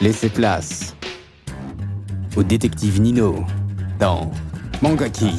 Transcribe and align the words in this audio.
Laissez 0.00 0.28
place 0.28 0.94
au 2.36 2.44
détective 2.44 3.00
Nino 3.00 3.44
dans 3.98 4.30
Mangaki. 4.80 5.32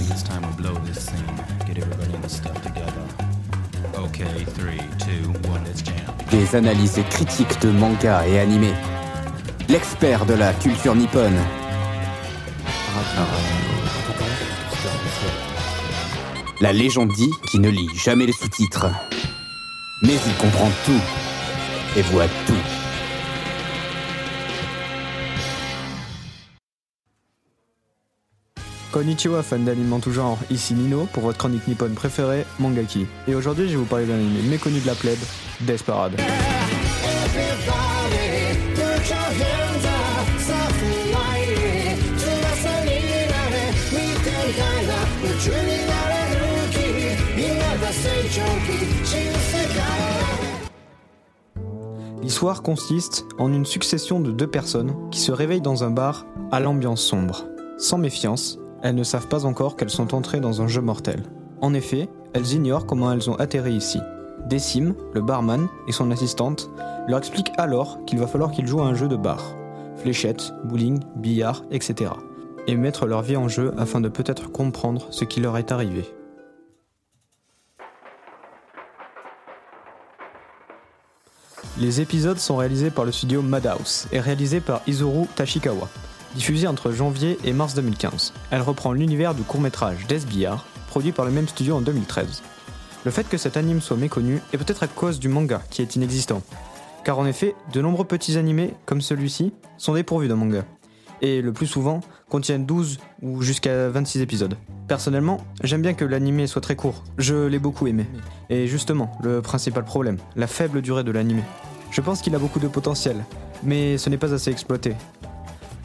Des 6.29 6.55
analyses 6.57 6.99
critiques 7.09 7.61
de 7.61 7.69
manga 7.71 8.27
et 8.27 8.39
animés. 8.39 8.73
L'expert 9.69 10.25
de 10.25 10.33
la 10.33 10.51
culture 10.51 10.93
nippone. 10.93 11.39
La 16.59 16.73
légende 16.73 17.13
dit 17.13 17.31
qu'il 17.49 17.61
ne 17.61 17.69
lit 17.69 17.89
jamais 17.95 18.25
les 18.25 18.33
sous-titres. 18.33 18.87
Mais 20.03 20.15
il 20.15 20.33
comprend 20.35 20.69
tout 20.85 21.01
et 21.97 22.01
voit 22.01 22.27
tout. 22.45 22.78
Konnichiwa 28.91 29.43
fans 29.43 29.59
d'anime 29.59 29.93
en 29.93 29.99
tout 29.99 30.11
genre, 30.11 30.39
ici 30.49 30.73
Nino 30.73 31.07
pour 31.13 31.23
votre 31.23 31.37
chronique 31.37 31.67
nippone 31.67 31.93
préférée, 31.93 32.45
Mangaki. 32.59 33.05
Et 33.27 33.35
aujourd'hui 33.35 33.65
je 33.65 33.71
vais 33.71 33.77
vous 33.77 33.85
parler 33.85 34.05
d'un 34.05 34.15
anime 34.15 34.49
méconnu 34.49 34.79
de 34.79 34.87
la 34.87 34.95
plèbe, 34.95 35.19
Desperate. 35.61 36.13
L'histoire 52.23 52.61
consiste 52.61 53.25
en 53.37 53.53
une 53.53 53.65
succession 53.65 54.19
de 54.19 54.31
deux 54.31 54.47
personnes 54.47 54.93
qui 55.11 55.19
se 55.19 55.31
réveillent 55.31 55.61
dans 55.61 55.83
un 55.83 55.91
bar 55.91 56.25
à 56.51 56.59
l'ambiance 56.59 57.01
sombre. 57.01 57.45
Sans 57.77 57.97
méfiance, 57.97 58.59
elles 58.81 58.95
ne 58.95 59.03
savent 59.03 59.27
pas 59.27 59.45
encore 59.45 59.75
qu'elles 59.75 59.89
sont 59.89 60.13
entrées 60.13 60.39
dans 60.39 60.61
un 60.61 60.67
jeu 60.67 60.81
mortel. 60.81 61.23
En 61.61 61.73
effet, 61.73 62.09
elles 62.33 62.53
ignorent 62.53 62.85
comment 62.85 63.11
elles 63.11 63.29
ont 63.29 63.35
atterri 63.35 63.73
ici. 63.73 63.99
Décime, 64.47 64.95
le 65.13 65.21
barman 65.21 65.67
et 65.87 65.91
son 65.91 66.11
assistante 66.11 66.69
leur 67.07 67.19
expliquent 67.19 67.51
alors 67.57 68.03
qu'il 68.05 68.19
va 68.19 68.27
falloir 68.27 68.51
qu'ils 68.51 68.67
jouent 68.67 68.81
à 68.81 68.85
un 68.85 68.95
jeu 68.95 69.07
de 69.07 69.15
bar. 69.15 69.43
Fléchettes, 69.97 70.53
bowling, 70.63 70.99
billard, 71.17 71.63
etc. 71.71 72.11
Et 72.67 72.75
mettre 72.75 73.05
leur 73.05 73.21
vie 73.21 73.35
en 73.35 73.47
jeu 73.47 73.73
afin 73.77 73.99
de 73.99 74.09
peut-être 74.09 74.51
comprendre 74.51 75.07
ce 75.09 75.25
qui 75.25 75.41
leur 75.41 75.57
est 75.57 75.71
arrivé. 75.71 76.05
Les 81.79 82.01
épisodes 82.01 82.37
sont 82.37 82.57
réalisés 82.57 82.91
par 82.91 83.05
le 83.05 83.11
studio 83.11 83.41
Madhouse 83.41 84.07
et 84.11 84.19
réalisés 84.19 84.59
par 84.59 84.81
Izuru 84.85 85.27
Tashikawa. 85.35 85.87
Diffusée 86.35 86.67
entre 86.67 86.91
janvier 86.91 87.39
et 87.43 87.53
mars 87.53 87.73
2015, 87.73 88.33
elle 88.51 88.61
reprend 88.61 88.93
l'univers 88.93 89.33
du 89.33 89.41
court-métrage 89.41 90.05
Death 90.07 90.27
produit 90.87 91.11
par 91.11 91.25
le 91.25 91.31
même 91.31 91.47
studio 91.47 91.75
en 91.75 91.81
2013. 91.81 92.43
Le 93.03 93.11
fait 93.11 93.27
que 93.27 93.37
cet 93.37 93.57
anime 93.57 93.81
soit 93.81 93.97
méconnu 93.97 94.39
est 94.53 94.57
peut-être 94.57 94.83
à 94.83 94.87
cause 94.87 95.19
du 95.19 95.27
manga 95.27 95.61
qui 95.71 95.81
est 95.81 95.95
inexistant. 95.95 96.43
Car 97.03 97.17
en 97.17 97.25
effet, 97.25 97.55
de 97.73 97.81
nombreux 97.81 98.05
petits 98.05 98.37
animés, 98.37 98.73
comme 98.85 99.01
celui-ci, 99.01 99.53
sont 99.77 99.95
dépourvus 99.95 100.27
d'un 100.27 100.35
manga. 100.35 100.65
Et 101.21 101.41
le 101.41 101.51
plus 101.51 101.67
souvent, 101.67 102.01
contiennent 102.29 102.65
12 102.65 102.99
ou 103.23 103.41
jusqu'à 103.41 103.89
26 103.89 104.21
épisodes. 104.21 104.55
Personnellement, 104.87 105.43
j'aime 105.63 105.81
bien 105.81 105.93
que 105.93 106.05
l'animé 106.05 106.45
soit 106.45 106.61
très 106.61 106.75
court. 106.75 107.03
Je 107.17 107.47
l'ai 107.47 107.59
beaucoup 107.59 107.87
aimé. 107.87 108.05
Et 108.49 108.67
justement, 108.67 109.17
le 109.23 109.41
principal 109.41 109.83
problème, 109.83 110.17
la 110.35 110.47
faible 110.47 110.81
durée 110.81 111.03
de 111.03 111.11
l'animé. 111.11 111.43
Je 111.91 112.01
pense 112.01 112.21
qu'il 112.21 112.35
a 112.35 112.39
beaucoup 112.39 112.59
de 112.59 112.67
potentiel, 112.67 113.25
mais 113.63 113.97
ce 113.97 114.09
n'est 114.09 114.17
pas 114.17 114.33
assez 114.33 114.51
exploité. 114.51 114.95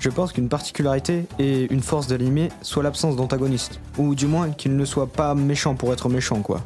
Je 0.04 0.10
pense 0.10 0.34
qu'une 0.34 0.50
particularité 0.50 1.24
et 1.38 1.66
une 1.72 1.80
force 1.80 2.08
de 2.08 2.18
soit 2.60 2.82
l'absence 2.82 3.16
d'antagoniste, 3.16 3.80
ou 3.96 4.14
du 4.14 4.26
moins 4.26 4.50
qu'il 4.50 4.76
ne 4.76 4.84
soit 4.84 5.06
pas 5.06 5.34
méchant 5.34 5.76
pour 5.76 5.94
être 5.94 6.10
méchant 6.10 6.42
quoi. 6.42 6.60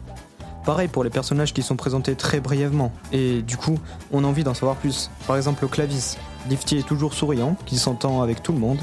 Pareil 0.66 0.88
pour 0.88 1.04
les 1.04 1.10
personnages 1.10 1.54
qui 1.54 1.62
sont 1.62 1.76
présentés 1.76 2.16
très 2.16 2.40
brièvement, 2.40 2.90
et 3.12 3.42
du 3.42 3.56
coup, 3.56 3.78
on 4.10 4.24
a 4.24 4.26
envie 4.26 4.42
d'en 4.42 4.54
savoir 4.54 4.74
plus. 4.74 5.08
Par 5.28 5.36
exemple, 5.36 5.62
le 5.62 5.68
Clavis. 5.68 6.16
Lifty 6.50 6.78
est 6.78 6.82
toujours 6.82 7.14
souriant, 7.14 7.56
qui 7.64 7.78
s'entend 7.78 8.22
avec 8.22 8.42
tout 8.42 8.52
le 8.52 8.58
monde. 8.58 8.80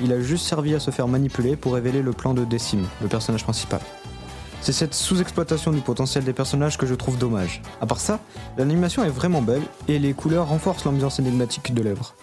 Il 0.00 0.12
a 0.12 0.20
juste 0.20 0.46
servi 0.46 0.72
à 0.76 0.78
se 0.78 0.92
faire 0.92 1.08
manipuler 1.08 1.56
pour 1.56 1.74
révéler 1.74 2.00
le 2.00 2.12
plan 2.12 2.32
de 2.32 2.44
Décime, 2.44 2.86
le 3.02 3.08
personnage 3.08 3.42
principal. 3.42 3.80
C'est 4.60 4.72
cette 4.72 4.94
sous-exploitation 4.94 5.72
du 5.72 5.80
potentiel 5.80 6.22
des 6.22 6.32
personnages 6.32 6.78
que 6.78 6.86
je 6.86 6.94
trouve 6.94 7.18
dommage. 7.18 7.60
À 7.80 7.86
part 7.86 7.98
ça, 7.98 8.20
l'animation 8.56 9.02
est 9.02 9.08
vraiment 9.10 9.42
belle 9.42 9.62
et 9.88 9.98
les 9.98 10.12
couleurs 10.12 10.46
renforcent 10.46 10.84
l'ambiance 10.84 11.18
énigmatique 11.18 11.74
de 11.74 11.82
l'œuvre. 11.82 12.14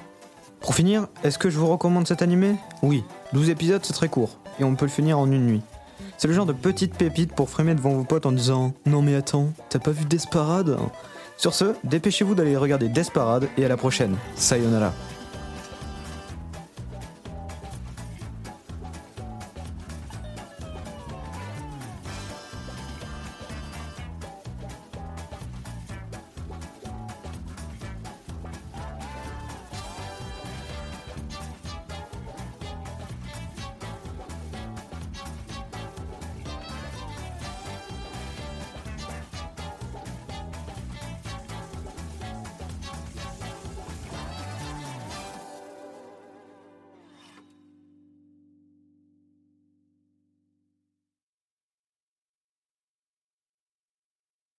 Pour 0.63 0.75
finir, 0.75 1.07
est-ce 1.25 1.37
que 1.37 1.49
je 1.49 1.59
vous 1.59 1.67
recommande 1.67 2.07
cet 2.07 2.21
animé? 2.21 2.55
Oui, 2.83 3.03
12 3.33 3.49
épisodes 3.49 3.81
c'est 3.83 3.91
très 3.91 4.07
court, 4.07 4.37
et 4.61 4.63
on 4.63 4.75
peut 4.75 4.85
le 4.85 4.91
finir 4.91 5.19
en 5.19 5.29
une 5.29 5.45
nuit. 5.45 5.61
C'est 6.17 6.29
le 6.29 6.33
genre 6.33 6.45
de 6.45 6.53
petite 6.53 6.95
pépite 6.95 7.33
pour 7.35 7.49
frimer 7.49 7.75
devant 7.75 7.89
vos 7.89 8.05
potes 8.05 8.25
en 8.25 8.31
disant 8.31 8.71
Non 8.85 9.01
mais 9.01 9.13
attends, 9.13 9.49
t'as 9.67 9.79
pas 9.79 9.91
vu 9.91 10.05
Desparade? 10.05 10.77
Sur 11.35 11.53
ce, 11.53 11.75
dépêchez-vous 11.83 12.33
d'aller 12.33 12.55
regarder 12.55 12.87
Desparade 12.87 13.49
et 13.57 13.65
à 13.65 13.67
la 13.67 13.75
prochaine. 13.75 14.15
Sayonara. 14.35 14.93